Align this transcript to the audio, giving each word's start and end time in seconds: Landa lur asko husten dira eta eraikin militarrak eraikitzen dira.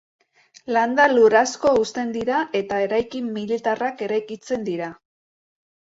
Landa 0.75 1.05
lur 1.11 1.35
asko 1.41 1.73
husten 1.81 2.15
dira 2.17 2.39
eta 2.61 2.79
eraikin 2.89 3.31
militarrak 3.39 4.05
eraikitzen 4.07 4.69
dira. 4.71 4.93